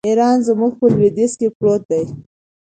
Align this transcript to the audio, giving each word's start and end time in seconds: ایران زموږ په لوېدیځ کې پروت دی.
ایران 0.07 0.37
زموږ 0.47 0.71
په 0.79 0.85
لوېدیځ 0.93 1.31
کې 1.39 1.47
پروت 1.57 1.81
دی. 1.91 2.03